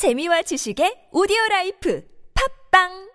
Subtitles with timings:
[0.00, 2.00] 재미와 지식의 오디오 라이프
[2.32, 3.10] 팟빵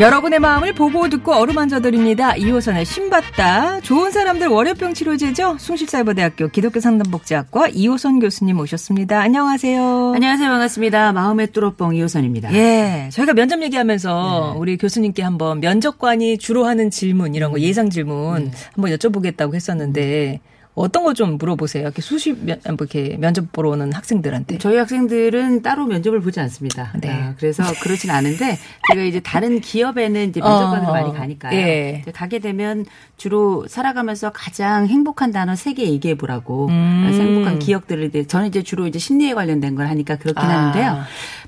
[0.00, 2.32] 여러분의 마음을 보고 듣고 어루만져 드립니다.
[2.32, 3.80] 이호선의 신받다.
[3.80, 5.56] 좋은 사람들 월요병 치료제죠.
[5.58, 9.20] 숭실사이버대학교 기독교 상담복지학과 이호선 교수님 오셨습니다.
[9.20, 10.12] 안녕하세요.
[10.16, 10.48] 안녕하세요.
[10.48, 11.12] 반갑습니다.
[11.12, 12.52] 마음의 뚫어뻥 이호선입니다.
[12.54, 13.08] 예.
[13.12, 14.58] 저희가 면접 얘기하면서 네.
[14.58, 18.50] 우리 교수님께 한번 면접관이 주로 하는 질문 이런 거 예상 질문 네.
[18.74, 20.40] 한번 여쭤보겠다고 했었는데
[20.74, 21.84] 어떤 거좀 물어보세요.
[21.84, 24.58] 이렇게 수십 면, 뭐 이렇게 면접 보러 오는 학생들한테.
[24.58, 26.92] 저희 학생들은 따로 면접을 보지 않습니다.
[27.00, 27.10] 네.
[27.10, 28.58] 아, 그래서 그렇진 않은데
[28.90, 31.56] 제가 이제 다른 기업에는 이제 면접관으로 어, 많이 가니까요.
[31.56, 32.02] 예.
[32.12, 32.84] 가게 되면
[33.16, 36.66] 주로 살아가면서 가장 행복한 단어 세 개 얘기해 보라고.
[36.68, 37.08] 음.
[37.12, 40.48] 행복한 기억들을 이제 저는 이제 주로 이제 심리에 관련된 걸 하니까 그렇긴 아.
[40.70, 41.02] 하는데요.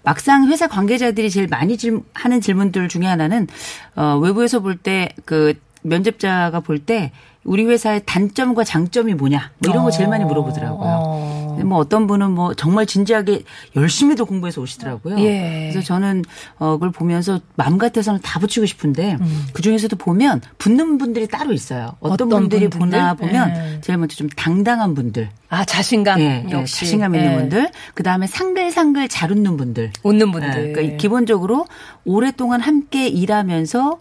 [0.05, 3.49] 막상 회사 관계자들이 제일 많이 질, 하는 질문들 중에 하나는
[3.97, 5.55] 어, 외부에서 볼 때 그
[5.89, 7.11] 면접자가 볼 때
[7.47, 10.79] 우리 회사의 단점과 장점이 뭐냐 뭐 이런 거 제일 많이 물어보더라고요.
[10.85, 11.59] 어.
[11.65, 13.43] 뭐 어떤 분은 뭐 정말 진지하게
[13.75, 15.19] 열심히도 공부해서 오시더라고요.
[15.21, 15.71] 예.
[15.73, 16.25] 그래서 저는
[16.59, 19.47] 어 그걸 보면서 마음 같아서는 다 붙이고 싶은데 음.
[19.53, 21.97] 그 중에서도 보면 붙는 분들이 따로 있어요.
[22.01, 22.99] 어떤, 어떤 분들이 분들?
[22.99, 23.81] 보나 보면 예.
[23.81, 25.31] 제일 먼저 좀 당당한 분들.
[25.49, 26.21] 아 자신감.
[26.21, 26.81] 예, 예 역시.
[26.81, 27.37] 자신감 있는 예.
[27.37, 27.71] 분들.
[27.95, 29.93] 그 다음에 상글상글 잘 웃는 분들.
[30.03, 30.69] 웃는 분들.
[30.69, 31.65] 예, 그러니까 기본적으로
[32.05, 33.99] 오랫동안 함께 일하면서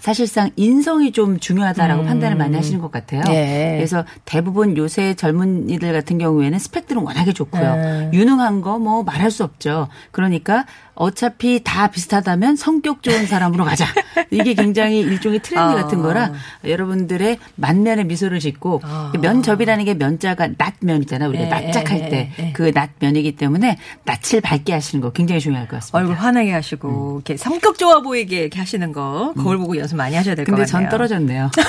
[0.00, 2.06] 사실상 인성이 좀 중요하다라고 음.
[2.06, 3.22] 판단을 많이 하시는 것 같아요.
[3.28, 3.74] 예.
[3.76, 7.62] 그래서 대부분 요새 젊은이들 같은 경우에는 스펙들은 워낙에 좋고요.
[7.62, 8.10] 예.
[8.12, 9.88] 유능한 거 뭐 말할 수 없죠.
[10.10, 13.86] 그러니까 어차피 다 비슷하다면 성격 좋은 사람으로 가자.
[14.30, 15.74] 이게 굉장히 일종의 트렌드 어.
[15.74, 16.32] 같은 거라
[16.64, 19.12] 여러분들의 만면에 미소를 짓고 어.
[19.20, 21.28] 면접이라는 게 면자가 낫면이잖아.
[21.28, 25.98] 우리가 예, 낯짝할 때그 예, 낯면이기 때문에 낯을 밝게 하시는 거 굉장히 중요할 것 같습니다.
[25.98, 27.14] 얼굴 환하게 하시고 음.
[27.16, 30.66] 이렇게 성격 좋아 보이게 이렇게 하시는 거 거울 보고 연습 많이 하셔야 될 것 같아요.
[30.66, 31.50] 근데 전 떨어졌네요.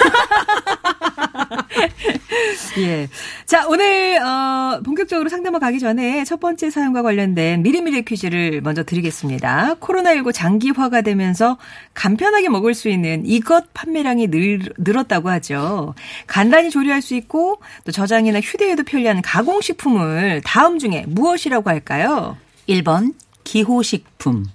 [2.80, 3.08] 예.
[3.46, 9.76] 자, 오늘, 어, 본격적으로 상담을 가기 전에 첫 번째 사연과 관련된 미리미리 퀴즈를 먼저 드리겠습니다.
[9.80, 11.58] 코로나19 장기화가 되면서
[11.94, 15.94] 간편하게 먹을 수 있는 이것 판매량이 늘, 늘었다고 하죠.
[16.26, 22.38] 간단히 조리할 수 있고 또 저장이나 휴대에도 편리한 가공식품을 다음 중에 무엇이라고 할까요?
[22.68, 23.14] 1번
[23.44, 24.46] 기호식품,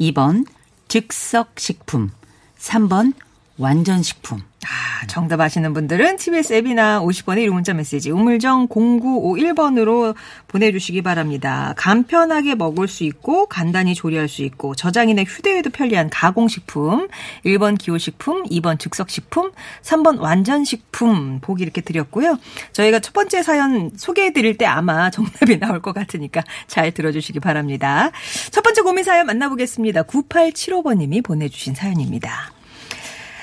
[0.00, 0.44] 2번
[0.88, 2.10] 즉석식품,
[2.60, 3.12] 3번
[3.58, 4.42] 완전식품.
[4.64, 10.14] 아, 정답 아시는 분들은 TBS 앱이나 50번의 1호 문자 메시지 우물정 0951번으로
[10.48, 11.74] 보내주시기 바랍니다.
[11.76, 17.08] 간편하게 먹을 수 있고 간단히 조리할 수 있고 저장이나 휴대에도 편리한 가공식품
[17.44, 19.52] 1번 기호식품 2번 즉석식품
[19.82, 22.38] 3번 완전식품 보기 이렇게 드렸고요.
[22.72, 28.10] 저희가 첫 번째 사연 소개해드릴 때 아마 정답이 나올 것 같으니까 잘 들어주시기 바랍니다.
[28.50, 30.02] 첫 번째 고민 사연 만나보겠습니다.
[30.02, 32.57] 9875번님이 보내주신 사연입니다.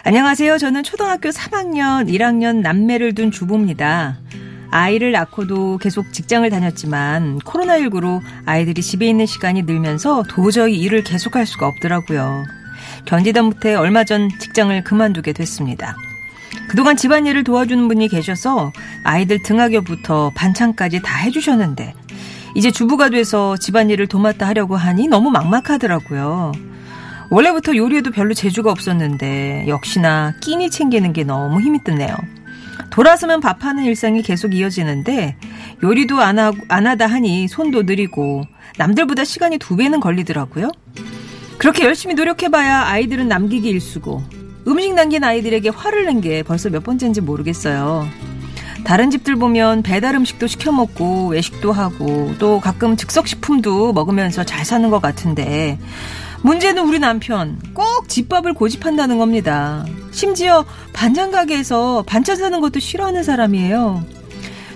[0.08, 0.60] 안녕하세요.
[0.60, 4.20] 저는 초등학교 3학년, 1학년 남매를 둔 주부입니다.
[4.70, 11.66] 아이를 낳고도 계속 직장을 다녔지만 코로나19로 아이들이 집에 있는 시간이 늘면서 도저히 일을 계속할 수가
[11.66, 12.44] 없더라고요.
[13.06, 15.96] 견디다 못해 얼마 전 직장을 그만두게 됐습니다.
[16.70, 18.74] 그동안 집안일을 도와주는 분이 계셔서
[19.04, 21.96] 아이들 등하교부터 반찬까지 다 해주셨는데
[22.54, 26.52] 이제 주부가 돼서 집안일을 도맡아 하려고 하니 너무 막막하더라고요.
[27.36, 32.16] 원래부터 요리에도 별로 재주가 없었는데 역시나 끼니 챙기는 게 너무 힘이 드네요.
[32.92, 35.36] 돌아서면 밥하는 일상이 계속 이어지는데
[35.84, 38.46] 요리도 안, 하고, 안 하다 하니 손도 느리고
[38.78, 40.72] 남들보다 시간이 두 배는 걸리더라고요.
[41.58, 44.24] 그렇게 열심히 노력해봐야 아이들은 남기기 일수고
[44.66, 48.08] 음식 남긴 아이들에게 화를 낸 게 벌써 몇 번째인지 모르겠어요.
[48.86, 54.90] 다른 집들 보면 배달 음식도 시켜 먹고 외식도 하고 또 가끔 즉석식품도 먹으면서 잘 사는
[54.90, 55.78] 것 같은데
[56.42, 59.86] 문제는 우리 남편 꼭 집밥을 고집한다는 겁니다.
[60.12, 64.04] 심지어 반찬 가게에서 반찬 사는 것도 싫어하는 사람이에요.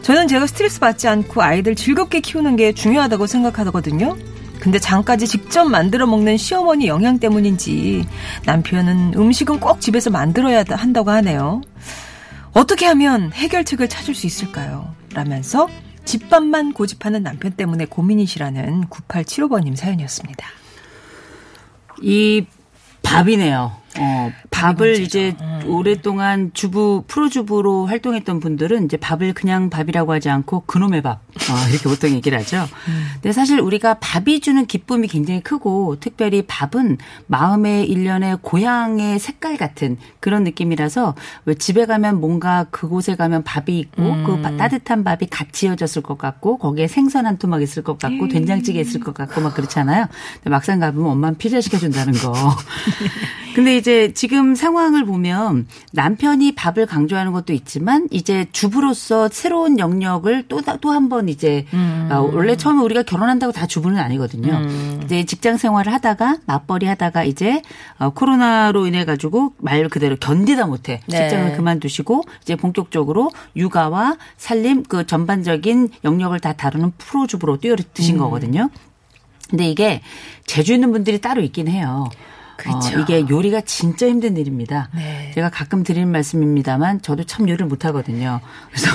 [0.02, 4.18] 저는 제가 스트레스 받지 않고 아이들 즐겁게 키우는 게 중요하다고 생각하거든요.
[4.60, 8.06] 근데 장까지 직접 만들어 먹는 시어머니 영향 때문인지
[8.46, 11.62] 남편은 음식은 꼭 집에서 만들어야 한다고 하네요.
[12.54, 14.94] 어떻게 하면 해결책을 찾을 수 있을까요?
[15.14, 15.70] 라면서
[16.04, 20.59] 집밥만 고집하는 남편 때문에 고민이시라는 9875번님 사연이었습니다.
[22.02, 22.46] 이
[23.04, 23.72] 밥이네요.
[23.98, 25.62] 어, 밥을 이제 음.
[25.66, 31.90] 오랫동안 주부 프로주부로 활동했던 분들은 이제 밥을 그냥 밥이라고 하지 않고 그놈의 밥 어, 이렇게
[31.90, 32.68] 보통 얘기를 하죠.
[32.88, 33.08] 음.
[33.14, 36.98] 근데 사실 우리가 밥이 주는 기쁨이 굉장히 크고 특별히 밥은
[37.28, 41.16] 마음의 일련의 고향의 색깔 같은 그런 느낌이라서
[41.46, 44.24] 왜 집에 가면 뭔가 그곳에 가면 밥이 있고 음.
[44.24, 48.30] 그 따뜻한 밥이 갓 지어졌을 것 같고 거기에 생선 한 토막 있을 것 같고 음.
[48.30, 50.06] 된장찌개 있을 것 같고 막 그렇잖아요.
[50.36, 52.34] 근데 막상 가보면 엄마는 피자 시켜준다는 거.
[53.56, 60.60] 근데 이제 지금 상황을 보면 남편이 밥을 강조하는 것도 있지만 이제 주부로서 새로운 영역을 또
[60.62, 62.10] 또 한 번 이제 음.
[62.12, 64.54] 어, 원래 처음에 우리가 결혼한다고 다 주부는 아니거든요.
[64.54, 65.02] 음.
[65.04, 67.62] 이제 직장 생활을 하다가 맞벌이 하다가 이제
[67.98, 71.30] 어, 코로나로 인해 가지고 말 그대로 견디다 못해 네.
[71.30, 78.20] 직장을 그만두시고 이제 본격적으로 육아와 살림 그 전반적인 영역을 다 다루는 프로 주부로 뛰어드신 음.
[78.20, 78.70] 거거든요.
[79.50, 80.02] 근데 이게
[80.46, 82.08] 재주 있는 분들이 따로 있긴 해요.
[82.60, 82.98] 그렇죠.
[82.98, 84.90] 어, 이게 요리가 진짜 힘든 일입니다.
[84.94, 85.32] 네.
[85.34, 88.42] 제가 가끔 드리는 말씀입니다만 저도 참 요리를 못 하거든요.
[88.70, 88.90] 그래서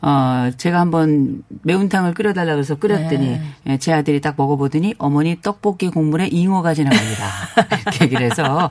[0.00, 3.42] 어, 제가 한번 매운탕을 끓여달라고 해서 끓였더니 네.
[3.66, 7.30] 예, 제 아들이 딱 먹어보더니 어머니 떡볶이 국물에 잉어가 지나갑니다.
[7.80, 8.70] 이렇게 얘기를 해서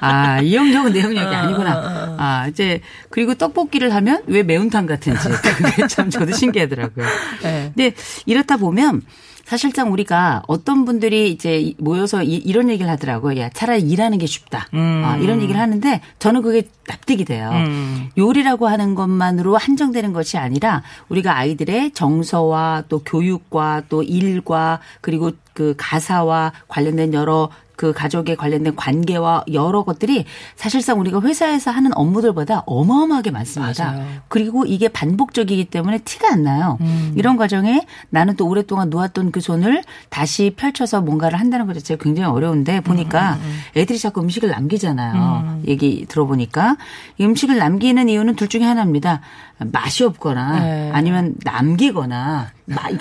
[0.00, 2.16] 아, 이 영역은 내 영역이 아니구나.
[2.18, 7.06] 아, 이제 그리고 떡볶이를 하면 왜 매운탕 같은지 그게 참 저도 신기하더라고요.
[7.42, 7.72] 네.
[7.74, 7.94] 근데
[8.26, 9.00] 이렇다 보면
[9.44, 13.38] 사실상 우리가 어떤 분들이 이제 모여서 이, 런 얘기를 하더라고요.
[13.40, 14.68] 야, 차라리 일하는 게 쉽다.
[14.74, 15.02] 음.
[15.04, 17.50] 아, 이런 얘기를 하는데 저는 그게 납득이 돼요.
[17.52, 18.10] 음.
[18.16, 25.74] 요리라고 하는 것만으로 한정되는 것이 아니라 우리가 아이들의 정서와 또 교육과 또 일과 그리고 그
[25.78, 30.24] 가사와 관련된 여러 그 가족에 관련된 관계와 여러 것들이
[30.56, 33.92] 사실상 우리가 회사에서 하는 업무들보다 어마어마하게 많습니다.
[33.92, 34.06] 맞아요.
[34.28, 36.78] 그리고 이게 반복적이기 때문에 티가 안 나요.
[36.80, 37.14] 음.
[37.16, 42.30] 이런 과정에 나는 또 오랫동안 놓았던 그 손을 다시 펼쳐서 뭔가를 한다는 것 자체가 굉장히
[42.30, 43.80] 어려운데 보니까 음, 음, 음.
[43.80, 45.44] 애들이 자꾸 음식을 남기잖아요.
[45.44, 45.62] 음.
[45.66, 46.76] 얘기 들어보니까
[47.20, 49.20] 음식을 남기는 이유는 둘 중에 하나입니다.
[49.58, 50.90] 맛이 없거나 네.
[50.92, 52.52] 아니면 남기거나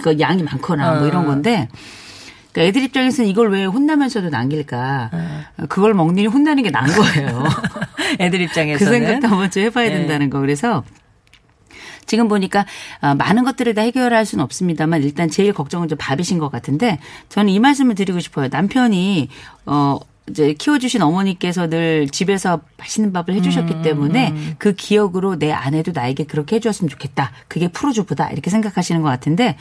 [0.02, 1.28] 그 양이 많거나 뭐 이런 어.
[1.28, 1.68] 건데
[2.54, 5.10] 그러니까 애들 입장에서는 이걸 왜 혼나면서도 남길까?
[5.12, 5.66] 네.
[5.68, 7.44] 그걸 먹느니 혼나는 게 나은 거예요.
[8.20, 9.98] 애들 입장에서는 그 생각도 한 번쯤 해봐야 네.
[9.98, 10.40] 된다는 거.
[10.40, 10.84] 그래서
[12.06, 12.66] 지금 보니까
[13.02, 17.52] 어, 많은 것들을 다 해결할 수는 없습니다만 일단 제일 걱정은 좀 밥이신 것 같은데 저는
[17.52, 18.50] 이 말씀을 드리고 싶어요.
[18.52, 19.30] 남편이
[19.66, 24.56] 어 이제 키워주신 어머니께서 늘 집에서 맛있는 밥을 해주셨기 음, 때문에 음.
[24.58, 27.32] 그 기억으로 내 아내도 나에게 그렇게 해주었으면 좋겠다.
[27.48, 28.30] 그게 프로주부다.
[28.30, 29.58] 이렇게 생각하시는 것 같은데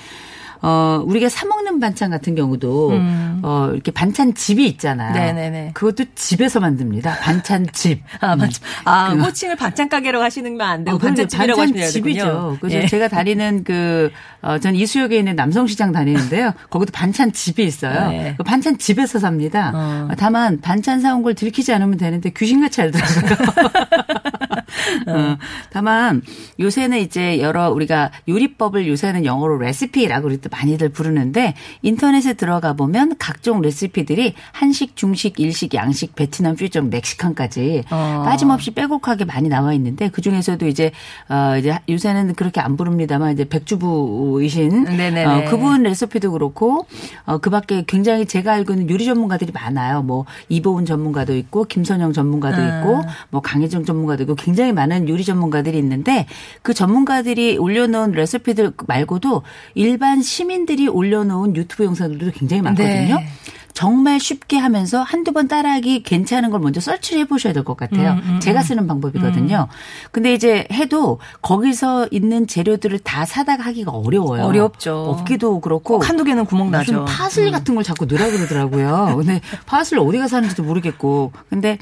[0.63, 3.41] 어, 우리가 사먹는 반찬 같은 경우도, 음.
[3.43, 5.13] 어, 이렇게 반찬 집이 있잖아요.
[5.13, 5.73] 네네네.
[5.75, 7.17] 그것도 집에서 만듭니다.
[7.19, 8.03] 반찬 집.
[8.21, 8.51] 아, 맞
[8.85, 12.59] 아, 그, 호칭을 반찬 가게로 하시는 건 안 되고 어, 반찬 집이라고 반찬 하시면 집이죠.
[12.61, 12.87] 그래서 예.
[12.87, 14.11] 제가 다니는 그,
[14.41, 16.53] 어, 전 이수역에 있는 남성시장 다니는데요.
[16.71, 18.09] 거기도 반찬 집이 있어요.
[18.11, 18.35] 네.
[18.39, 19.73] 그 반찬 집에서 삽니다.
[19.75, 20.09] 어.
[20.17, 23.69] 다만 반찬 사온 걸 들키지 않으면 되는데 귀신같이 알더라고요.
[25.07, 25.37] 어.
[25.71, 26.23] 다만
[26.59, 34.35] 요새는 이제 여러 우리가 요리법을 요새는 영어로 레시피라고 많이들 부르는데 인터넷에 들어가 보면 각종 레시피들이
[34.53, 38.23] 한식, 중식, 일식, 양식, 베트남, 퓨전, 멕시칸까지 어.
[38.25, 40.93] 빠짐없이 빼곡하게 많이 나와 있는데 그 중에서도 이제
[41.29, 44.87] 어 이제 요새는 그렇게 안 부릅니다만 이제 백주부이신
[45.27, 46.87] 어, 그분 레시피도 그렇고
[47.25, 50.03] 어 그밖에 굉장히 제가 알고 있는 요리 전문가들이 많아요.
[50.03, 52.69] 뭐 이보은 전문가도 있고 김선영 전문가도 음.
[52.69, 56.27] 있고 뭐 강혜정 전문가도 있고 굉장히 많은 요리 전문가들이 있는데
[56.61, 59.43] 그 전문가들이 올려놓은 레시피들 말고도
[59.75, 63.15] 일반 시 시민들이 올려놓은 유튜브 영상들도 굉장히 많거든요.
[63.17, 63.27] 네.
[63.75, 68.15] 정말 쉽게 하면서 한두 번 따라하기 괜찮은 걸 먼저 설치를 해보셔야 될 것 같아요.
[68.15, 68.63] 음, 음, 제가 음.
[68.63, 69.69] 쓰는 방법이거든요.
[69.71, 69.75] 음.
[70.11, 74.45] 근데 이제 해도 거기서 있는 재료들을 다 사다가 하기가 어려워요.
[74.45, 74.95] 어렵죠.
[75.11, 76.01] 없기도 그렇고.
[76.01, 77.05] 한두 개는 구멍 나죠.
[77.07, 77.53] 파슬 음.
[77.53, 79.15] 같은 걸 자꾸 넣으라 그러더라고요.
[79.17, 81.33] 근데 파슬 어디 가서 하는지도 모르겠고.
[81.49, 81.79] 근데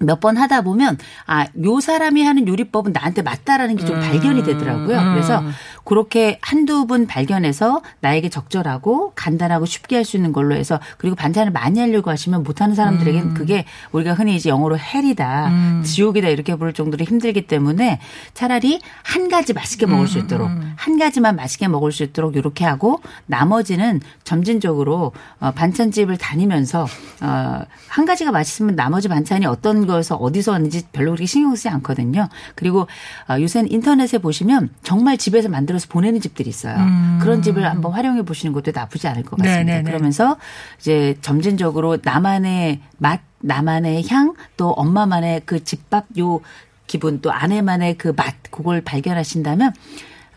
[0.00, 4.00] 몇번 하다 보면 아, 요 사람이 하는 요리법은 나한테 맞다라는 게좀 음.
[4.00, 4.98] 발견이 되더라고요.
[4.98, 5.14] 음.
[5.14, 5.42] 그래서
[5.84, 11.52] 그렇게 한두 분 발견해서 나에게 적절하고 간단하고 쉽게 할 수 있는 걸로 해서 그리고 반찬을
[11.52, 13.34] 많이 하려고 하시면 못하는 사람들에겐 음.
[13.34, 15.82] 그게 우리가 흔히 이제 영어로 헬이다, 음.
[15.84, 18.00] 지옥이다 이렇게 부를 정도로 힘들기 때문에
[18.34, 22.36] 차라리 한 가지 맛있게 먹을 수 음, 있도록 음, 한 가지만 맛있게 먹을 수 있도록
[22.36, 26.86] 이렇게 하고 나머지는 점진적으로 어, 반찬집을 다니면서
[27.20, 32.28] 어, 한 가지가 맛있으면 나머지 반찬이 어떤 거에서 어디서 왔는지 별로 그렇게 신경 쓰지 않거든요.
[32.54, 32.86] 그리고
[33.28, 36.76] 어, 요새는 인터넷에 보시면 정말 집에서 만들어서 보내는 집들이 있어요.
[36.76, 37.18] 음.
[37.20, 39.64] 그런 집을 한번 활용해 보시는 것도 나쁘지 않을 것 같습니다.
[39.64, 39.82] 네네네.
[39.82, 40.36] 그러면서
[40.78, 46.40] 이제 점진적으로 나만의 맛, 나만의 향, 또 엄마만의 그 집밥 요
[46.86, 49.72] 기분, 또 아내만의 그 맛, 그걸 발견하신다면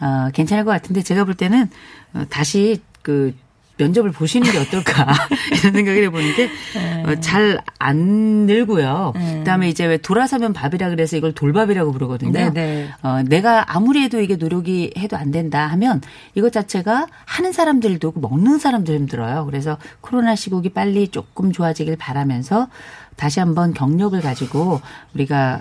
[0.01, 1.69] 어, 괜찮을 것 같은데 제가 볼 때는
[2.13, 3.33] 어, 다시 그
[3.77, 5.13] 면접을 보시는 게 어떨까
[5.59, 7.03] 이런 생각을 해보는데 네.
[7.03, 9.13] 어, 잘안 늘고요.
[9.15, 9.37] 네.
[9.39, 12.31] 그다음에 이제 왜 돌아서면 밥이라 그래서 이걸 돌밥이라고 부르거든요.
[12.31, 12.89] 네, 네.
[13.01, 16.01] 어, 내가 아무리 해도 이게 노력이 해도 안 된다 하면
[16.35, 19.45] 이것 자체가 하는 사람들도 먹는 사람도 힘들어요.
[19.45, 22.67] 그래서 코로나 시국이 빨리 조금 좋아지길 바라면서
[23.15, 24.81] 다시 한번 경력을 가지고
[25.13, 25.59] 우리가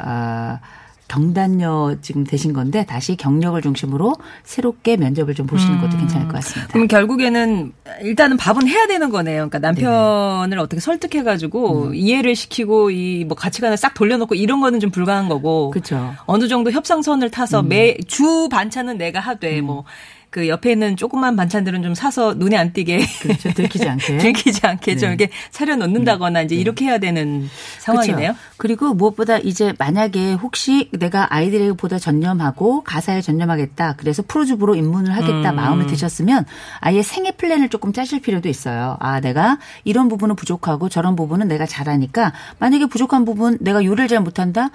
[0.61, 0.80] 어,
[1.11, 4.14] 경단녀 지금 되신 건데 다시 경력을 중심으로
[4.45, 5.99] 새롭게 면접을 좀 보시는 것도 음.
[5.99, 6.73] 괜찮을 것 같습니다.
[6.73, 9.49] 그럼 결국에는 일단은 밥은 해야 되는 거네요.
[9.49, 10.62] 그러니까 남편을 네네.
[10.62, 11.95] 어떻게 설득해가지고 음.
[11.95, 15.71] 이해를 시키고 이 뭐 가치관을 싹 돌려놓고 이런 거는 좀 불가한 거고.
[15.71, 16.14] 그렇죠.
[16.26, 17.69] 어느 정도 협상선을 타서 음.
[17.69, 19.67] 매주 반찬은 내가 하되 음.
[19.67, 19.85] 뭐
[20.31, 23.53] 그 옆에 있는 조그만 반찬들은 좀 사서 눈에 안 띄게 그렇죠.
[23.53, 24.97] 들키지 않게 들키지 않게 네.
[24.97, 26.45] 좀 이렇게 차려 놓는다거나 음.
[26.45, 26.61] 이제 네.
[26.61, 27.49] 이렇게 해야 되는
[27.81, 28.33] 상황이네요.
[28.33, 28.39] 그렇죠.
[28.57, 33.95] 그리고 무엇보다 이제 만약에 혹시 내가 아이들에게 보다 전념하고 가사에 전념하겠다.
[33.97, 35.57] 그래서 프로주부로 입문을 하겠다 음.
[35.57, 36.45] 마음을 드셨으면
[36.79, 38.97] 아예 생애 플랜을 조금 짜실 필요도 있어요.
[39.01, 44.21] 아, 내가 이런 부분은 부족하고 저런 부분은 내가 잘하니까 만약에 부족한 부분 내가 요리를 잘
[44.21, 44.71] 못한다.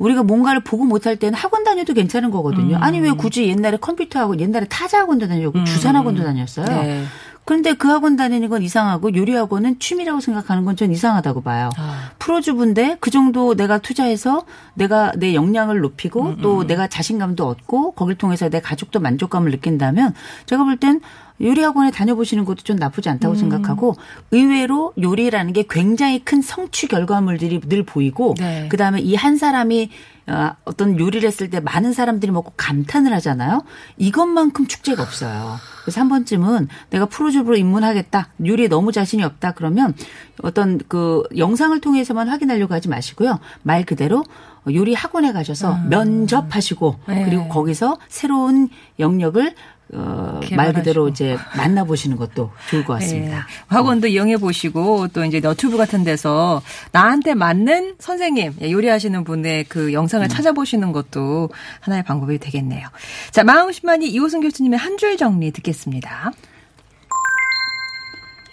[0.00, 2.76] 우리가 뭔가를 보고 못할 때는 학원 다녀도 괜찮은 거거든요.
[2.76, 2.82] 음.
[2.82, 5.64] 아니 왜 굳이 옛날에 컴퓨터하고 옛날에 타자 학원도 다녔고 음.
[5.66, 6.66] 주산 학원도 다녔어요.
[6.66, 7.04] 네.
[7.44, 11.68] 그런데 그 학원 다니는 건 이상하고 요리 학원은 취미라고 생각하는 건 전 이상하다고 봐요.
[11.76, 12.10] 아.
[12.20, 14.44] 프로주부인데 그 정도 내가 투자해서
[14.74, 16.66] 내가 내 역량을 높이고 음, 또 음.
[16.68, 20.14] 내가 자신감도 얻고 거길 통해서 내 가족도 만족감을 느낀다면
[20.46, 21.00] 제가 볼 땐
[21.42, 23.38] 요리 학원에 다녀보시는 것도 좀 나쁘지 않다고 음.
[23.38, 23.96] 생각하고
[24.30, 28.68] 의외로 요리라는 게 굉장히 큰 성취 결과물들이 늘 보이고 네.
[28.68, 29.90] 그다음에 이 한 사람이
[30.30, 33.64] 어, 어떤 요리를 했을 때 많은 사람들이 먹고 감탄을 하잖아요.
[33.96, 35.56] 이것만큼 축제가 없어요.
[35.82, 38.28] 그래서 한 번쯤은 내가 프로주부로 입문하겠다.
[38.46, 39.52] 요리에 너무 자신이 없다.
[39.52, 39.94] 그러면
[40.42, 43.40] 어떤 그 영상을 통해서만 확인하려고 하지 마시고요.
[43.62, 44.24] 말 그대로
[44.72, 45.88] 요리 학원에 가셔서 음.
[45.88, 47.24] 면접하시고 네.
[47.24, 48.68] 그리고 거기서 새로운
[48.98, 49.54] 영역을
[49.92, 53.36] 어, 말 그대로 이제 만나보시는 것도 좋을 것 같습니다.
[53.38, 53.42] 네.
[53.66, 54.08] 학원도 어.
[54.10, 60.24] 이용해 보시고 또 이제 너튜브 같은 데서 나한테 맞는 선생님 예, 요리하시는 분의 그 영상을
[60.24, 60.28] 음.
[60.28, 62.86] 찾아보시는 것도 하나의 방법이 되겠네요.
[63.32, 66.30] 자, 마음심만이 이호승 교수님의 한 줄 정리 듣겠습니다.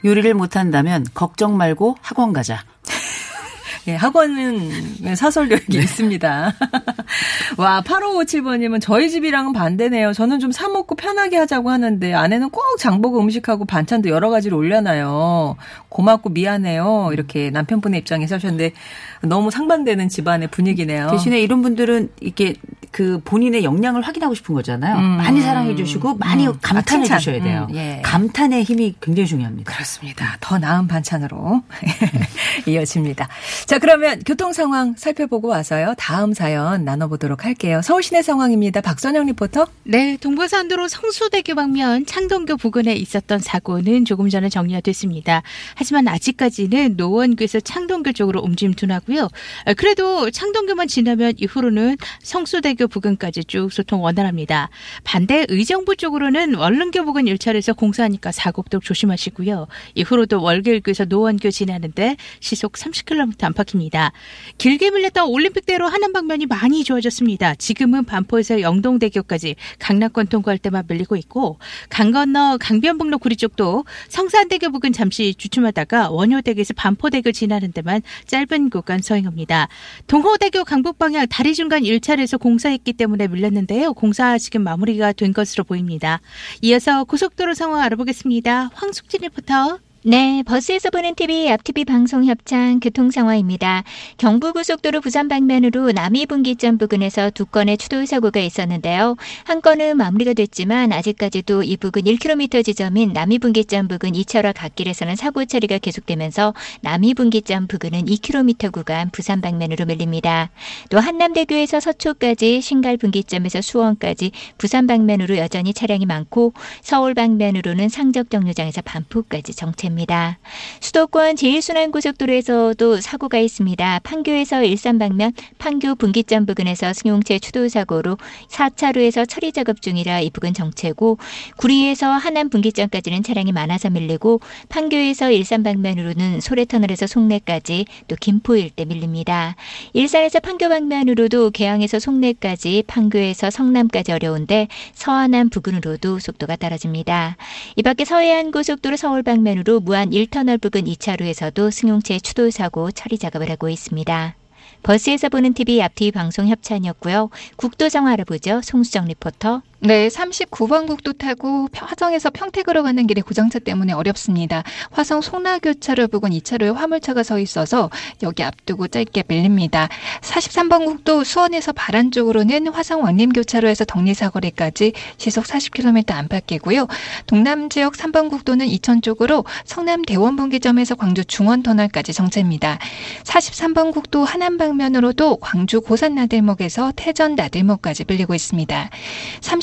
[0.05, 2.63] 요리를 못한다면 걱정 말고 학원 가자.
[3.87, 5.79] 예, 학원은 사설력이 네.
[5.79, 6.53] 있습니다.
[7.57, 10.13] 와, 8557번님은 저희 집이랑은 반대네요.
[10.13, 15.55] 저는 좀 사먹고 편하게 하자고 하는데 아내는 꼭 장보고 음식하고 반찬도 여러 가지를 올려놔요.
[15.89, 17.09] 고맙고 미안해요.
[17.13, 18.73] 이렇게 남편분의 입장에서 하셨는데
[19.21, 21.09] 너무 상반되는 집안의 분위기네요.
[21.11, 22.55] 대신에 이런 분들은 이렇게
[22.91, 24.97] 그 본인의 역량을 확인하고 싶은 거잖아요.
[24.97, 25.17] 음.
[25.17, 26.53] 많이 사랑해 주시고 많이 음.
[26.61, 27.67] 감탄해 아, 주셔야 돼요.
[27.69, 27.75] 음.
[27.75, 28.01] 예.
[28.03, 29.71] 감탄의 힘이 굉장히 중요합니다.
[29.71, 30.37] 그렇습니다.
[30.39, 31.61] 더 나은 반찬으로
[32.65, 33.27] 이어집니다.
[33.65, 35.93] 자, 그러면 교통 상황 살펴보고 와서요.
[35.97, 37.81] 다음 사연 나눠 보도록 할게요.
[37.83, 38.81] 서울 시내 상황입니다.
[38.81, 39.67] 박선영 리포터.
[39.83, 45.43] 네, 동부산도로 성수대교 방면 창동교 부근에 있었던 사고는 조금 전에 정리가 됐습니다.
[45.75, 49.29] 하지만 아직까지는 노원교에서 창동교 쪽으로 움직임 둔하고요.
[49.77, 54.69] 그래도 창동교만 지나면 이후로는 성수대교 부근까지 쭉 소통 원활합니다.
[55.03, 59.67] 반대 의정부 쪽으로는 월릉교 부근 1차에서 공사하니까 사고도 조심하시고요.
[59.95, 64.11] 이후로도 월길교에서 노원교 지나는데 시속 30km 안팎입니다.
[64.57, 67.55] 길게 밀렸던 올림픽대로 하는 방면이 많이 좋아 졌습니다.
[67.55, 74.93] 지금은 반포에서 영동대교까지 강남권 통과할 때만 밀리고 있고 강 건너 강변북로 구리 쪽도 성산대교 부근
[74.93, 79.67] 잠시 주춤하다가 원효대교에서 반포대교 지나는 데만 짧은 구간 서행합니다.
[80.07, 83.93] 동호대교 강북 방향 다리 중간 1차에서 공사했기 때문에 밀렸는데요.
[83.93, 86.21] 공사 지금 마무리가 된 것으로 보입니다.
[86.61, 88.71] 이어서 고속도로 상황 알아보겠습니다.
[88.73, 89.86] 황숙진 리포터.
[90.03, 93.83] 네, 버스에서 보는 TV, 앞TV 방송 협찬 교통 상황입니다.
[94.19, 99.15] 경부고속도로 부산 방면으로 남이분기점 부근에서 두 건의 추돌 사고가 있었는데요.
[99.43, 105.79] 한 건은 마무리가 됐지만 아직까지도 이 부근 1km 지점인 남이분기점 부근 2차로 갓길에서는 사고 처리가
[105.79, 110.51] 계속되면서 남이분기점 부근은 2km 구간 부산 방면으로 밀립니다.
[110.89, 118.83] 또 한남대교에서 서초까지 신갈 분기점에서 수원까지 부산 방면으로 여전히 차량이 많고 서울 방면으로는 상적 정류장에서
[118.83, 120.37] 반포까지 정체 있습니다.
[120.79, 123.99] 수도권 제1순환고속도로에서도 사고가 있습니다.
[124.03, 128.17] 판교에서 일산 방면 판교 분기점 부근에서 승용차 추돌 사고로
[128.49, 131.17] 4차로에서 처리 작업 중이라 이 부근 정체고
[131.57, 139.55] 구리에서 하남 분기점까지는 차량이 많아서 밀리고 판교에서 일산 방면으로는 소래터널에서 송내까지 또 김포 일대 밀립니다.
[139.93, 147.37] 일산에서 판교 방면으로도 개항에서 송내까지 판교에서 성남까지 어려운데 서안남 부근으로도 속도가 떨어집니다.
[147.75, 153.49] 이 밖에 서해안 고속도로 서울 방면으로 무안 1터널 부근 2차로에서도 승용차 추돌 사고 처리 작업을
[153.49, 154.35] 하고 있습니다.
[154.83, 157.29] 버스에서 보는 TV 앞뒤 방송 협찬이었고요.
[157.55, 158.61] 국도 상황 알아보죠.
[158.63, 159.61] 송수정 리포터.
[159.79, 164.63] 네, 39번 국도 타고 화성에서 평택으로 가는 길에 고장차 때문에 어렵습니다.
[164.89, 167.91] 화성 송라교차로 부근 2차로에 화물차가 서 있어서
[168.23, 169.87] 여기 앞두고 짧게 밀립니다.
[170.21, 176.87] 43번 국도 수원에서 바란 쪽으로는 화성 왕림교차로에서 덕리사거리까지 시속 40km 안팎이고요.
[177.27, 182.79] 동남 지역 3번 국도는 이천 쪽으로 성남 대원분기점에서 광주 중원터널까지 정체입니다.
[183.25, 188.89] 43번 국도 하남 방면으로도 광주 고산 나들목에서 태전 나들목까지 밀리고 있습니다.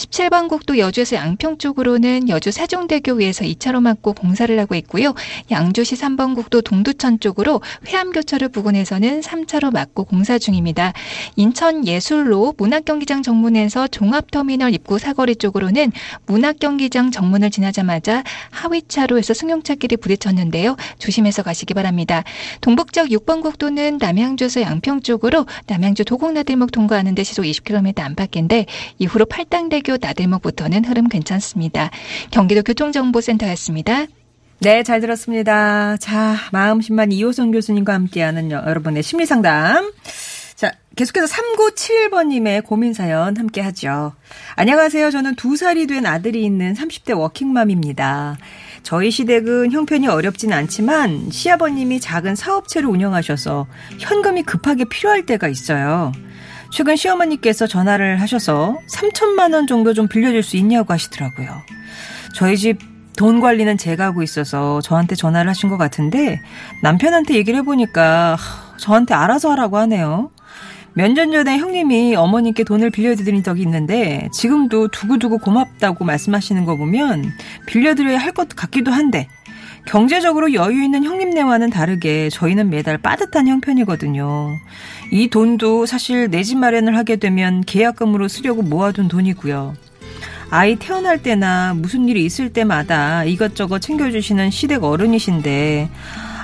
[0.05, 5.15] 37번 국도 여주에서 양평 쪽으로는 여주 세종대교 위에서 2차로 막고 공사를 하고 있고요.
[5.51, 10.93] 양주시 3번 국도 동두천 쪽으로 회암교차로 부근에서는 3차로 막고 공사 중입니다.
[11.37, 15.93] 인천 예술로 문학경기장 정문에서 종합터미널 입구 사거리 쪽으로는
[16.27, 20.77] 문학경기장 정문을 지나자마자 하위차로에서 승용차끼리 부딪혔는데요.
[20.99, 22.23] 조심해서 가시기 바랍니다.
[22.61, 28.67] 동북쪽 6번 국도는 남양주에서 양평 쪽으로 남양주 도곡나들목 통과하는데 시속 20km 안팎인데
[28.99, 31.91] 이후로 팔당대교 학교 나들목부터는 흐름 괜찮습니다.
[32.31, 34.07] 경기도 교통정보센터였습니다.
[34.61, 35.97] 네, 잘 들었습니다.
[35.99, 39.93] 자, 마음심만 이호성 교수님과 함께하는 여러분의 심리상담.
[40.57, 44.13] 자, 계속해서 3971번님의 고민사연 함께 하죠.
[44.57, 45.11] 안녕하세요.
[45.11, 48.39] 저는 두 살이 된 아들이 있는 30대 워킹맘입니다.
[48.83, 53.67] 저희 시댁은 형편이 어렵진 않지만 시아버님이 작은 사업체를 운영하셔서
[53.99, 56.13] 현금이 급하게 필요할 때가 있어요.
[56.75, 61.63] 최근 시어머니께서 전화를 하셔서 3천만 원 정도 좀 빌려줄 수 있냐고 하시더라고요.
[62.35, 62.79] 저희 집
[63.17, 66.41] 돈 관리는 제가 하고 있어서 저한테 전화를 하신 것 같은데
[66.83, 68.37] 남편한테 얘기를 해보니까
[68.77, 70.33] 저한테 알아서 하라고 하네요.
[70.95, 77.31] 몇 년 전에 형님이 어머님께 돈을 빌려드린 적이 있는데 지금도 두고두고 고맙다고 말씀하시는 거 보면
[77.67, 79.29] 빌려드려야 할 것 같기도 한데
[79.87, 84.51] 경제적으로 여유 있는 형님네와는 다르게 저희는 매달 빠듯한 형편이거든요.
[85.11, 89.75] 이 돈도 사실 내 집 마련을 하게 되면 계약금으로 쓰려고 모아둔 돈이고요.
[90.51, 95.89] 아이 태어날 때나 무슨 일이 있을 때마다 이것저것 챙겨주시는 시댁 어른이신데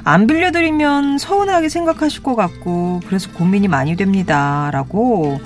[0.05, 4.71] 안 빌려드리면 서운하게 생각하실 것 같고 그래서 고민이 많이 됩니다.
[4.73, 5.41] 라고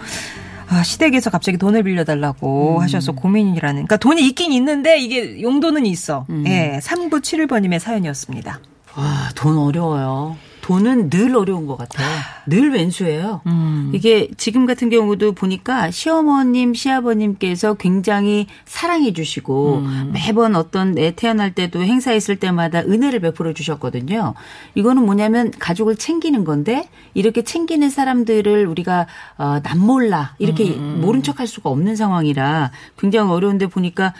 [0.69, 2.83] 아, 시댁에서 갑자기 돈을 빌려달라고 음.
[2.83, 3.75] 하셔서 고민이라는.
[3.75, 6.25] 그러니까 돈이 있긴 있는데 이게 용도는 있어.
[6.31, 6.45] 음.
[6.47, 8.61] 예, 3971번님의 사연이었습니다.
[8.97, 10.37] 와, 돈 어려워요.
[10.65, 12.09] 돈은 늘 어려운 것 같아요.
[12.47, 13.43] 늘 왼수예요.
[13.45, 13.93] 음.
[13.93, 20.11] 이게 지금 같은 경우도 보니까 시어머님, 시아버님께서 굉장히 사랑해 주시고 음.
[20.15, 24.33] 매번 어떤 애 태어날 때도 행사 있을 때마다 은혜를 베풀어 주셨거든요.
[24.75, 29.07] 이거는 뭐냐면 가족을 챙기는 건데 이렇게 챙기는 사람들을 우리가
[29.37, 31.03] 어, 남몰라 이렇게 음.
[31.03, 34.15] 모른 척할 수가 없는 상황이라 굉장히 어려운데 보니까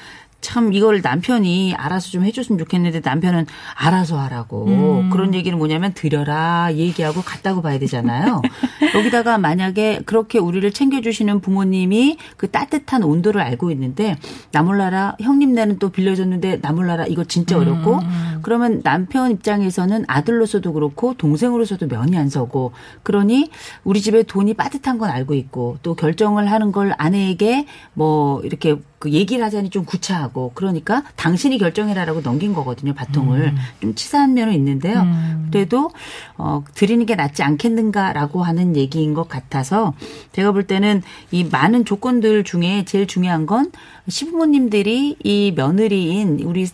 [0.45, 5.09] 참 이걸 남편이 알아서 좀 해줬으면 좋겠는데 남편은 알아서 하라고 음.
[5.09, 8.43] 그런 얘기는 뭐냐면 드려라 얘기하고 갔다고 봐야 되잖아요.
[8.95, 14.19] 여기다가 만약에 그렇게 우리를 챙겨주시는 부모님이 그 따뜻한 온도를 알고 있는데
[14.53, 18.39] 나 몰라라 형님네는 또 빌려줬는데 나 몰라라 이거 진짜 어렵고 음.
[18.43, 23.49] 그러면 남편 입장에서는 아들로서도 그렇고 동생으로서도 면이 안 서고 그러니
[23.83, 29.11] 우리 집에 돈이 빠듯한 건 알고 있고 또 결정을 하는 걸 아내에게 뭐 이렇게 그
[29.11, 33.57] 얘기를 하자니 좀 구차하고 그러니까 당신이 결정해라라고 넘긴 거거든요 바통을 음.
[33.83, 35.03] 좀 치사한 면은 있는데요.
[35.03, 35.49] 음.
[35.53, 35.91] 그래도
[36.39, 39.93] 어 드리는 게 낫지 않겠는가라고 하는 얘기인 것 같아서
[40.33, 43.73] 제가 볼 때는 이 많은 조건들 중에 제일 중요한 건
[44.09, 46.67] 시부모님들이 이 며느리인 우리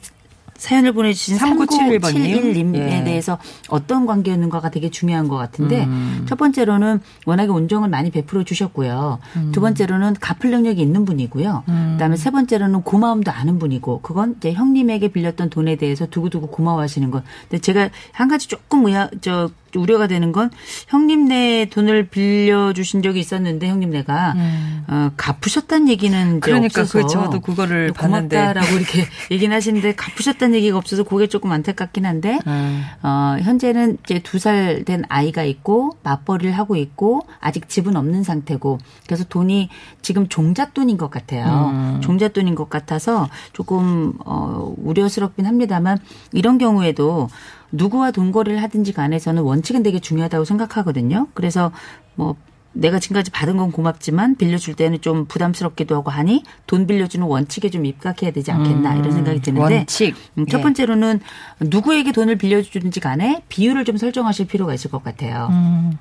[0.60, 3.04] 사연을 보내주신 3971번님에 예.
[3.04, 6.26] 대해서 어떤 관계였는가가 되게 중요한 것 같은데 음.
[6.28, 9.18] 첫 번째로는 워낙에 온정을 많이 베풀어 주셨고요.
[9.36, 9.52] 음.
[9.52, 11.64] 두 번째로는 갚을 능력이 있는 분이고요.
[11.66, 11.88] 음.
[11.92, 17.24] 그다음에 세 번째로는 고마움도 아는 분이고 그건 이제 형님에게 빌렸던 돈에 대해서 두고두고 고마워하시는 것.
[17.48, 20.50] 근데 제가 한 가지 조금 의아 저 우려가 되는 건
[20.88, 24.84] 형님네 돈을 빌려주신 적이 있었는데 형님네가 음.
[24.88, 31.02] 어, 갚으셨다는 얘기는 그러니까 없어서 그 저도 그거를 고맙다라고 이렇게 얘기는 하시는데 갚으셨다는 얘기가 없어서
[31.04, 32.84] 그게 조금 안타깝긴 한데 음.
[33.02, 38.78] 어, 현재는 이제 두 살 된 아이가 있고 맞벌이를 하고 있고 아직 집은 없는 상태고
[39.06, 39.68] 그래서 돈이
[40.02, 41.70] 지금 종잣돈인 것 같아요.
[41.72, 42.00] 음.
[42.00, 45.98] 종잣돈인 것 같아서 조금 어, 우려스럽긴 합니다만
[46.32, 47.28] 이런 경우에도
[47.72, 51.28] 누구와 돈거리를 하든지 간에 저는 원칙은 되게 중요하다고 생각하거든요.
[51.34, 51.72] 그래서
[52.14, 52.36] 뭐
[52.72, 57.84] 내가 지금까지 받은 건 고맙지만 빌려줄 때는 좀 부담스럽기도 하고 하니 돈 빌려주는 원칙에 좀
[57.84, 60.14] 입각해야 되지 않겠나 음, 이런 생각이 드는데 원칙.
[60.38, 60.62] 음, 첫 예.
[60.62, 61.20] 번째로는
[61.60, 65.48] 누구에게 돈을 빌려주든지 간에 비율을 좀 설정하실 필요가 있을 것 같아요.
[65.50, 65.98] 음.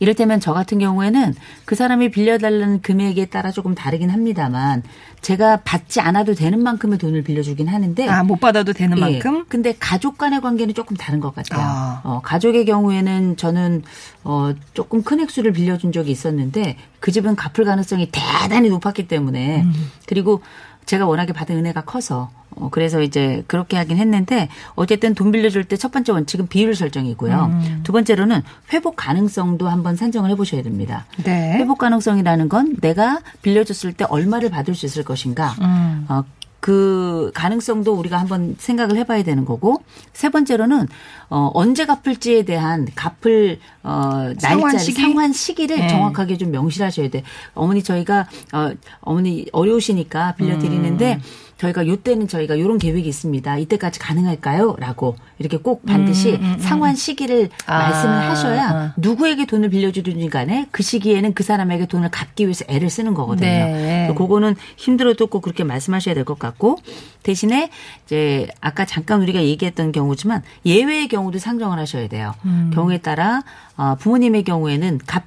[0.00, 1.34] 이를테면 저 같은 경우에는
[1.64, 4.82] 그 사람이 빌려달라는 금액에 따라 조금 다르긴 합니다만
[5.20, 9.00] 제가 받지 않아도 되는 만큼의 돈을 빌려주긴 하는데 아, 못 받아도 되는 예.
[9.00, 9.44] 만큼?
[9.48, 11.60] 근데 가족 간의 관계는 조금 다른 것 같아요.
[11.62, 12.00] 아.
[12.04, 13.82] 어, 가족의 경우에는 저는
[14.24, 19.90] 어, 조금 큰 액수를 빌려준 적이 있었는데 그 집은 갚을 가능성이 대단히 높았기 때문에 음.
[20.06, 20.40] 그리고
[20.90, 25.76] 제가 워낙에 받은 은혜가 커서 어, 그래서 이제 그렇게 하긴 했는데 어쨌든 돈 빌려줄 때
[25.76, 27.44] 첫 번째 원칙은 비율 설정이고요.
[27.44, 27.80] 음.
[27.84, 31.06] 두 번째로는 회복 가능성도 한번 산정을 해보셔야 됩니다.
[31.22, 31.54] 네.
[31.54, 35.54] 회복 가능성이라는 건 내가 빌려줬을 때 얼마를 받을 수 있을 것인가.
[35.60, 36.06] 음.
[36.08, 36.24] 어,
[36.60, 40.88] 그 가능성도 우리가 한번 생각을 해봐야 되는 거고 세 번째로는
[41.30, 45.00] 어 언제 갚을지에 대한 갚을 어 날짜 시기?
[45.00, 45.88] 상환 시기를 네.
[45.88, 47.22] 정확하게 좀 명시하셔야 돼.
[47.54, 51.20] 어머니 저희가 어 어머니 어려우시니까 빌려드리는데 음.
[51.60, 53.58] 저희가 요때는 저희가 요런 계획이 있습니다.
[53.58, 54.76] 이때까지 가능할까요?
[54.78, 56.58] 라고 이렇게 꼭 반드시 음, 음, 음.
[56.58, 58.94] 상환 시기를 아, 말씀을 하셔야 아.
[58.96, 63.46] 누구에게 돈을 빌려주든지 간에 그 시기에는 그 사람에게 돈을 갚기 위해서 애를 쓰는 거거든요.
[63.46, 64.14] 네.
[64.16, 66.78] 그거는 힘들어도 꼭 그렇게 말씀하셔야 될 것 같고
[67.22, 67.70] 대신에
[68.06, 72.34] 이제 아까 잠깐 우리가 얘기했던 경우지만 예외의 경우도 상정을 하셔야 돼요.
[72.44, 72.70] 음.
[72.72, 73.42] 경우에 따라
[73.76, 75.24] 어, 부모님의 경우에는 갚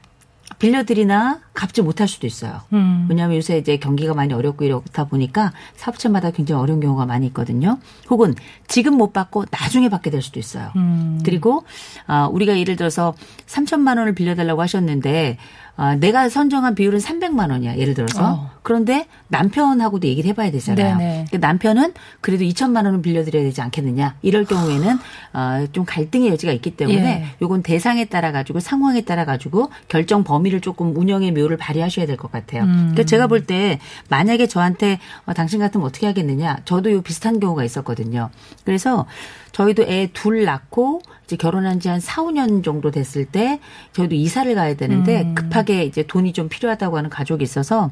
[0.64, 2.62] 빌려드리나 갚지 못할 수도 있어요.
[2.72, 3.06] 음.
[3.10, 7.80] 왜냐하면 요새 이제 경기가 많이 어렵고 이렇다 보니까 사업체마다 굉장히 어려운 경우가 많이 있거든요.
[8.10, 8.34] 혹은
[8.68, 10.72] 지금 못 받고 나중에 받게 될 수도 있어요.
[10.78, 11.20] 음.
[11.26, 11.66] 그리고
[12.08, 13.14] 아 우리가 예를 들어서
[13.46, 15.38] 3천만 원을 빌려달라고 하셨는데
[15.76, 17.78] 아, 내가 선정한 비율은 300만 원이야.
[17.78, 18.24] 예를 들어서.
[18.34, 18.50] 어.
[18.62, 21.26] 그런데 남편하고도 얘기를 해봐야 되잖아요.
[21.40, 24.16] 남편은 그래도 2천만 원은 빌려드려야 되지 않겠느냐.
[24.22, 24.98] 이럴 경우에는
[25.34, 27.26] 어, 좀 갈등의 여지가 있기 때문에 예.
[27.42, 32.32] 요건 대상에 따라 가지고 상황에 따라 가지고 결정 범위를 조금 운영의 묘를 발휘하셔야 될 것
[32.32, 32.64] 같아요.
[32.64, 32.78] 음.
[32.92, 36.60] 그러니까 제가 볼 때 만약에 저한테 어, 당신 같으면 어떻게 하겠느냐.
[36.66, 38.30] 저도 요 비슷한 경우가 있었거든요.
[38.64, 39.06] 그래서
[39.54, 43.60] 저희도 애 둘 낳고 이제 결혼한 지 한 4, 5년 정도 됐을 때
[43.94, 45.36] 저희도 이사를 가야 되는데 음.
[45.36, 47.92] 급하게 이제 돈이 좀 필요하다고 하는 가족이 있어서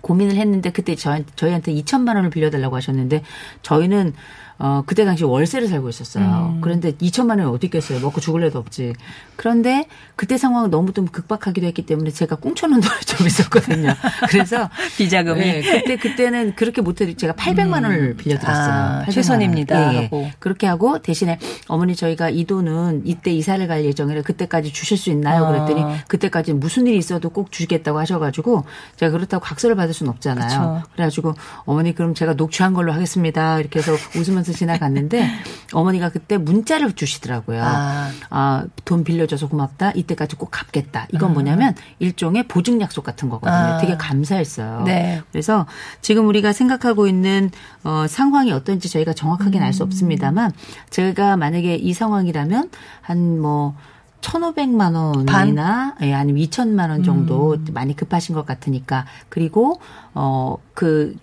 [0.00, 3.22] 고민을 했는데 그때 저희, 저희한테 2천만 원을 빌려달라고 하셨는데
[3.62, 4.14] 저희는
[4.60, 6.54] 어, 그때 당시 월세를 살고 있었어요.
[6.54, 6.60] 음.
[6.60, 8.00] 그런데 2천만 원이 어디 있겠어요.
[8.00, 8.92] 먹고 죽을 애도 없지.
[9.36, 13.94] 그런데 그때 상황은 너무 좀 극박하기도 했기 때문에 제가 꽁쳐놓은 돈이 좀 있었거든요.
[14.28, 15.40] 그래서 비자금이.
[15.40, 18.16] 네, 그때, 그때는 그렇게 못해도 제가 800만 원을 음.
[18.16, 18.72] 빌려드렸어요.
[18.72, 19.94] 아, 최선입니다.
[19.94, 20.34] 예, 예.
[20.40, 25.44] 그렇게 하고 대신에 어머니 저희가 이 돈은 이때 이사를 갈 예정이라 그때까지 주실 수 있나요?
[25.44, 25.48] 아.
[25.52, 28.64] 그랬더니 그때까지 무슨 일이 있어도 꼭 주겠다고 하셔가지고
[28.96, 30.48] 제가 그렇다고 각서를 받을 수는 없잖아요.
[30.48, 30.90] 그쵸.
[30.94, 33.60] 그래가지고 어머니 그럼 제가 녹취한 걸로 하겠습니다.
[33.60, 35.28] 이렇게 해서 웃으면서 하면서 지나갔는데
[35.72, 37.62] 어머니가 그때 문자를 주시더라고요.
[37.62, 38.10] 아.
[38.30, 39.92] 아, 돈 빌려줘서 고맙다.
[39.92, 41.06] 이때까지 꼭 갚겠다.
[41.12, 41.32] 이건 아.
[41.34, 43.74] 뭐냐면 일종의 보증 약속 같은 거거든요.
[43.74, 43.78] 아.
[43.78, 44.82] 되게 감사했어요.
[44.84, 45.22] 네.
[45.30, 45.66] 그래서
[46.00, 47.50] 지금 우리가 생각하고 있는
[47.84, 50.50] 어, 상황이 어떤지 저희가 정확하게는 알 수 없습니다만
[50.90, 52.70] 제가 만약에 이 상황이라면
[53.02, 53.76] 한뭐
[54.22, 57.66] 1,500만 원이나 예, 아니면 2천만 원 정도 음.
[57.72, 59.78] 많이 급하신 것 같으니까 그리고
[60.14, 61.16] 어그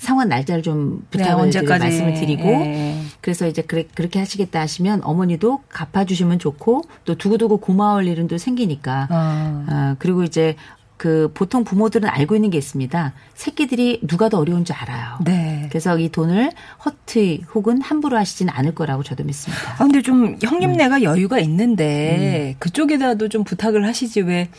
[0.00, 3.02] 상환 날짜를 좀 네, 부탁을 네, 말씀을 드리고 네.
[3.20, 9.08] 그래서 이제 그래, 그렇게 하시겠다 하시면 어머니도 갚아주시면 좋고 또 두고두고 고마울 일은 또 생기니까
[9.10, 9.66] 어.
[9.68, 10.56] 어, 그리고 이제
[10.96, 13.14] 그 보통 부모들은 알고 있는 게 있습니다.
[13.34, 15.18] 새끼들이 누가 더 어려운지 알아요.
[15.24, 15.66] 네.
[15.70, 16.50] 그래서 이 돈을
[16.84, 19.74] 허투 혹은 함부로 하시지는 않을 거라고 저도 믿습니다.
[19.74, 21.02] 아, 근데 좀 형님네가 음.
[21.02, 22.56] 여유가 있는데 음.
[22.58, 24.50] 그쪽에다도 좀 부탁을 하시지 왜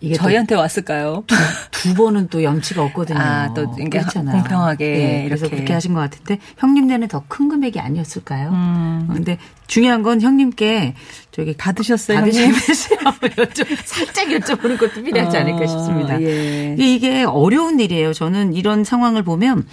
[0.00, 1.24] 이게 저희한테 왔을까요?
[1.26, 1.34] 두,
[1.70, 3.18] 두, 번은 또 염치가 없거든요.
[3.18, 4.36] 아, 또 그렇잖아요.
[4.36, 8.50] 공평하게 네, 그래서 그렇게 하신 것 같은데 형님네는 더 큰 금액이 아니었을까요?
[8.50, 9.08] 음.
[9.12, 10.94] 근데 중요한 건 형님께
[11.32, 12.20] 저기 받으셨어요.
[12.20, 12.98] 받으셨어요.
[13.84, 16.22] 살짝 여쭤보는 것도 필요하지 않을까 어, 싶습니다.
[16.22, 16.76] 예.
[16.78, 18.12] 이게 어려운 일이에요.
[18.12, 19.66] 저는 이런 상황을 보면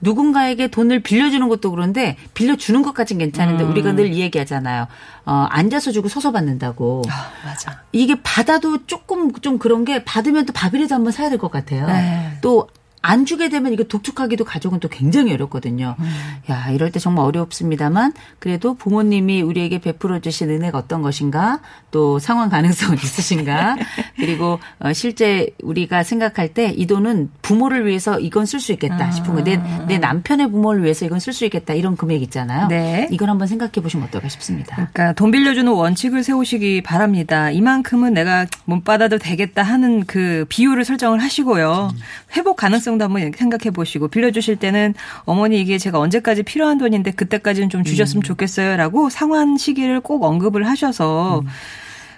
[0.00, 3.70] 누군가에게 돈을 빌려주는 것도 그런데 빌려주는 것까진 괜찮은데 음.
[3.70, 4.86] 우리가 늘 이 얘기하잖아요.
[5.26, 7.02] 어, 앉아서 주고 서서 받는다고.
[7.08, 7.82] 아, 맞아.
[7.92, 11.86] 이게 받아도 조금 좀 그런 게 받으면 또 밥이라도 한번 사야 될 것 같아요.
[11.86, 12.38] 네.
[12.40, 12.66] 또
[13.02, 15.96] 안 주게 되면 이거 독촉하기도 가족은 또 굉장히 어렵거든요.
[15.98, 16.10] 음.
[16.50, 21.60] 야, 이럴 때 정말 어렵습니다만 그래도 부모님이 우리에게 베풀어 주신 은혜가 어떤 것인가
[21.90, 23.76] 또 상황 가능성은 있으신가
[24.16, 29.10] 그리고 어, 실제 우리가 생각할 때 이 돈은 부모를 위해서 이건 쓸 수 있겠다 아.
[29.10, 29.44] 싶은 거.
[29.44, 32.68] 내, 내 남편의 부모를 위해서 이건 쓸 수 있겠다 이런 금액 있잖아요.
[32.68, 33.08] 네.
[33.10, 34.76] 이걸 한번 생각해 보시면 어떨까 싶습니다.
[34.76, 37.50] 그러니까 돈 빌려주는 원칙을 세우시기 바랍니다.
[37.50, 41.90] 이만큼은 내가 못 받아도 되겠다 하는 그 비율을 설정을 하시고요.
[41.92, 41.98] 음.
[42.36, 47.68] 회복 가능성 가능성도 한번 생각해 보시고 빌려주실 때는 어머니 이게 제가 언제까지 필요한 돈인데 그때까지는
[47.68, 48.22] 좀 주셨으면 음.
[48.22, 51.46] 좋겠어요라고 상환 시기를 꼭 언급을 하셔서 음.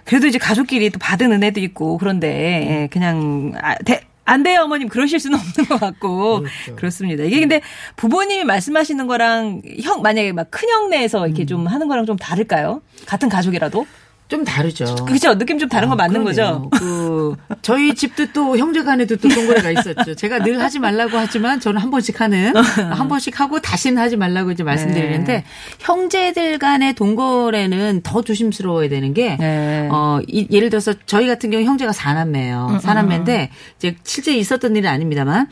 [0.05, 2.89] 그래도 이제 가족끼리 또 받은 은혜도 있고 그런데 음.
[2.91, 4.89] 그냥 아, 대, 안 돼요, 어머님.
[4.89, 6.41] 그러실 수는 없는 것 같고.
[6.41, 6.77] 그렇죠.
[6.77, 7.25] 그렇습니다.
[7.25, 7.61] 이게 근데
[7.97, 11.47] 부모님이 말씀하시는 거랑 형, 만약에 막 큰형 내에서 이렇게 음.
[11.47, 12.83] 좀 하는 거랑 좀 다를까요?
[13.07, 13.85] 같은 가족이라도?
[14.33, 14.95] 좀 다르죠.
[15.07, 15.37] 그죠?
[15.37, 16.71] 느낌 좀 다른 거 아, 맞는 그러네요.
[16.71, 16.71] 거죠?
[16.71, 20.15] 그, 저희 집도 또 형제 간에도 또 동거래가 있었죠.
[20.15, 24.51] 제가 늘 하지 말라고 하지만 저는 한 번씩 하는, 한 번씩 하고 다시는 하지 말라고
[24.51, 25.45] 이제 말씀드리는데, 네.
[25.81, 29.91] 형제들 간의 동거래는 더 조심스러워야 되는 게, 네.
[29.93, 32.69] 어, 이, 예를 들어서 저희 같은 경우 형제가 사남매예요.
[32.71, 32.81] 음, 음.
[32.81, 35.47] 사남매인데, 이제 실제 있었던 일은 아닙니다만,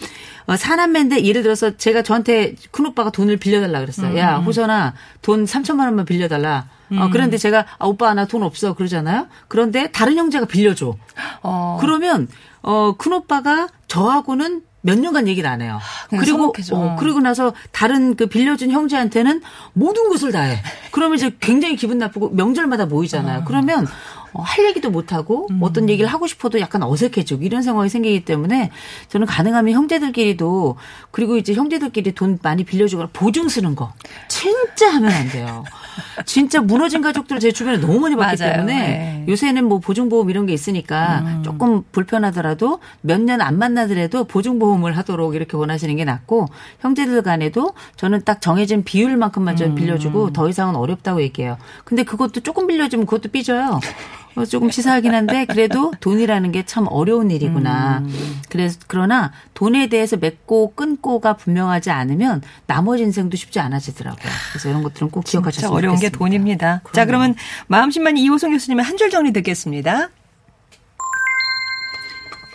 [0.46, 4.16] 어, 사남매인데 예를 들어서 제가 저한테 큰 오빠가 돈을 빌려달라 그랬어요.
[4.16, 6.64] 야, 호선아, 돈 3천만 원만 빌려달라.
[6.92, 7.10] 어, 음.
[7.10, 9.26] 그런데 제가 아, 오빠 나 돈 없어 그러잖아요.
[9.48, 10.94] 그런데 다른 형제가 빌려줘.
[11.42, 11.78] 어.
[11.80, 12.28] 그러면
[12.62, 15.78] 어, 큰 오빠가 저하고는 몇 년간 얘기를 안 해요.
[16.12, 19.42] 아, 그리고 어, 그리고 나서 다른 그 빌려준 형제한테는
[19.74, 20.62] 모든 것을 다 해.
[20.90, 23.40] 그러면 이제 굉장히 기분 나쁘고 명절마다 모이잖아요.
[23.40, 23.44] 어.
[23.46, 23.86] 그러면
[24.32, 25.58] 어, 할 얘기도 못 하고 음.
[25.62, 28.70] 어떤 얘기를 하고 싶어도 약간 어색해지고 이런 상황이 생기기 때문에
[29.08, 30.76] 저는 가능하면 형제들끼리도
[31.10, 33.92] 그리고 이제 형제들끼리 돈 많이 빌려주거나 보증 쓰는 거
[34.28, 35.64] 진짜 하면 안 돼요.
[36.26, 38.54] 진짜 무너진 가족들 제 주변에 너무 많이 봤기 맞아요.
[38.56, 39.24] 때문에 네.
[39.28, 41.42] 요새는 뭐 보증보험 이런 게 있으니까 음.
[41.42, 46.46] 조금 불편하더라도 몇 년 안 만나더라도 보증보험을 하도록 이렇게 원하시는 게 낫고
[46.80, 49.74] 형제들 간에도 저는 딱 정해진 비율만큼만 좀 음.
[49.74, 51.56] 빌려주고 더 이상은 어렵다고 얘기해요.
[51.84, 53.80] 근데 그것도 조금 빌려주면 그것도 삐져요.
[54.36, 57.98] 어, 조금 치사하긴 한데 그래도 돈이라는 게 참 어려운 일이구나.
[57.98, 58.40] 음.
[58.48, 64.30] 그래서 그러나 돈에 대해서 맺고 끊고가 분명하지 않으면 나머지 인생도 쉽지 않아지더라고요.
[64.52, 66.16] 그래서 이런 것들은 꼭 기억하셨으면 어려운 좋겠습니다.
[66.16, 66.80] 게 돈입니다.
[66.84, 66.92] 그럼요.
[66.94, 67.34] 자 그러면
[67.66, 70.10] 마음심만 이호성 교수님의 한 줄 정리 듣겠습니다.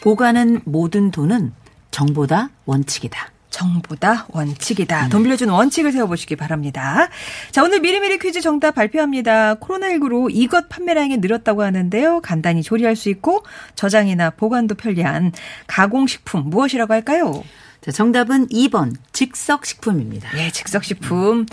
[0.03, 1.51] 보관은 모든 돈은
[1.91, 3.29] 정보다 원칙이다.
[3.55, 5.05] 정보다 원칙이다.
[5.05, 5.09] 음.
[5.09, 7.07] 돈 빌려주는 원칙을 세워보시기 바랍니다.
[7.51, 9.55] 자, 오늘 미리미리 퀴즈 정답 발표합니다.
[9.55, 12.19] 코로나19로 이것 판매량이 늘었다고 하는데요.
[12.19, 15.31] 간단히 조리할 수 있고 저장이나 보관도 편리한
[15.67, 17.43] 가공식품 무엇이라고 할까요?
[17.79, 20.37] 자, 정답은 2번 즉석식품입니다.
[20.39, 21.45] 예, 즉석식품.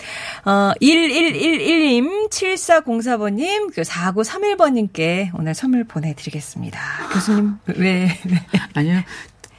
[0.46, 6.80] 어, 1111님, 7404번님, 그 4931번님께 오늘 선물 보내드리겠습니다.
[7.12, 8.18] 교수님, 왜?
[8.24, 8.42] 왜?
[8.74, 9.02] 아니요.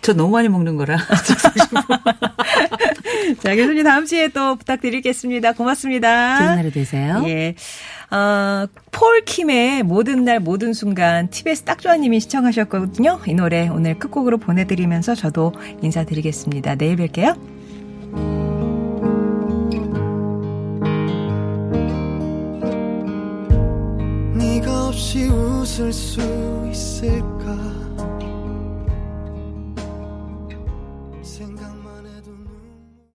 [0.03, 0.97] 저 너무 많이 먹는 거라.
[3.41, 5.53] 자, 교수님 다음 주에 또 부탁드리겠습니다.
[5.53, 6.37] 고맙습니다.
[6.37, 7.23] 좋은 하루 되세요.
[7.25, 7.55] 예.
[8.11, 13.21] 어, 폴킴의 모든 날 모든 순간 TBS 딱 좋아님이 시청하셨거든요.
[13.25, 16.75] 이 노래 오늘 끝곡으로 보내드리면서 저도 인사드리겠습니다.
[16.75, 17.37] 내일 뵐게요.
[24.37, 26.21] 네가 없이 웃을 수
[26.71, 27.42] 있을까